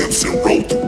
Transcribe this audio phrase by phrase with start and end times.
[0.00, 0.79] Powder, Simpson roll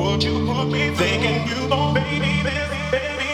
[0.00, 3.29] Would you put me thinking you, oh baby, baby, baby?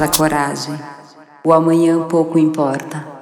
[0.00, 0.78] À coragem.
[1.44, 3.15] O amanhã pouco importa.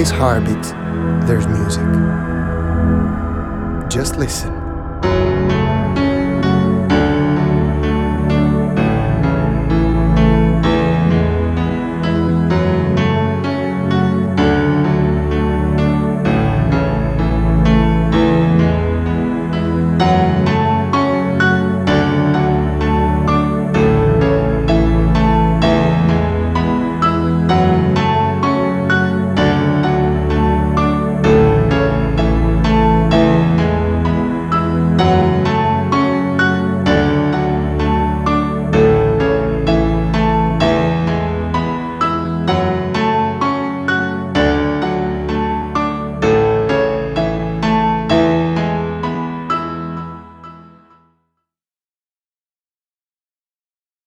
[0.00, 0.79] Butterfly's heartbeat,